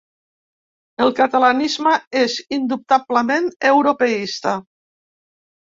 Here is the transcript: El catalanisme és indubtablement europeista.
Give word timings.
El 1.05 1.13
catalanisme 1.19 1.93
és 2.23 2.39
indubtablement 2.59 3.53
europeista. 3.77 4.61